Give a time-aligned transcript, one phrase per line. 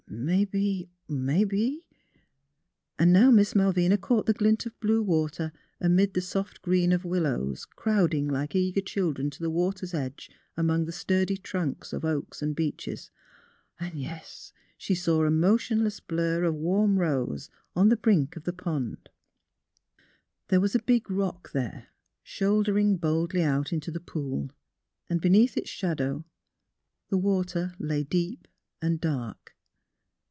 [0.13, 1.79] Mebbe— mebbe...."
[2.99, 7.05] And now Miss Malvina caught the glint of blue water amid the soft green of
[7.05, 12.41] willows, crowding like eager children to the water's edge among the sturdy trunks of oaks
[12.41, 13.09] and beeches.
[13.79, 18.51] And, yes, she saw a motionless blur of warm rose, on the brink of the
[18.53, 19.07] pond.
[20.49, 21.87] There was a big rock there,
[22.21, 24.51] shouldering boldly out into the pool,
[25.09, 26.25] and beneath its shadow
[27.07, 28.49] the water lay deep
[28.81, 29.53] and dark.